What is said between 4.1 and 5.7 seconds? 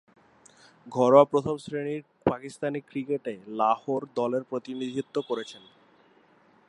দলের প্রতিনিধিত্ব করেছেন।